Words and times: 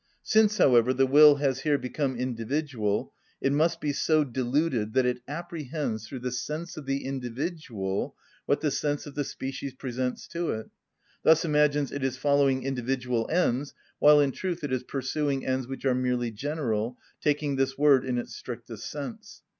Since, 0.23 0.57
however, 0.57 0.95
the 0.95 1.05
will 1.05 1.35
has 1.35 1.59
here 1.59 1.77
become 1.77 2.15
individual, 2.17 3.13
it 3.39 3.53
must 3.53 3.79
be 3.79 3.93
so 3.93 4.23
deluded 4.23 4.93
that 4.93 5.05
it 5.05 5.21
apprehends 5.27 6.07
through 6.07 6.21
the 6.21 6.31
sense 6.31 6.75
of 6.75 6.87
the 6.87 7.05
individual 7.05 8.15
what 8.47 8.61
the 8.61 8.71
sense 8.71 9.05
of 9.05 9.13
the 9.13 9.23
species 9.23 9.75
presents 9.75 10.27
to 10.29 10.49
it, 10.53 10.71
thus 11.21 11.45
imagines 11.45 11.91
it 11.91 12.03
is 12.03 12.17
following 12.17 12.63
individual 12.63 13.29
ends 13.29 13.75
while 13.99 14.19
in 14.19 14.31
truth 14.31 14.63
it 14.63 14.73
is 14.73 14.81
pursuing 14.81 15.45
ends 15.45 15.67
which 15.67 15.85
are 15.85 15.93
merely 15.93 16.31
general 16.31 16.97
(taking 17.21 17.55
this 17.55 17.77
word 17.77 18.03
in 18.03 18.17
its 18.17 18.35
strictest 18.35 18.89
sense). 18.89 19.43